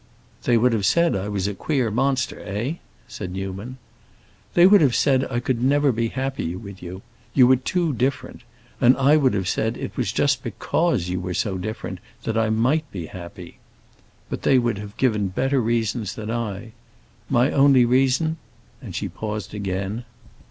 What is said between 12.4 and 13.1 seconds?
might be